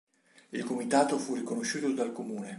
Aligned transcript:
Il 0.51 0.63
Comitato 0.63 1.19
fu 1.19 1.35
riconosciuto 1.35 1.91
dal 1.91 2.11
Comune. 2.11 2.49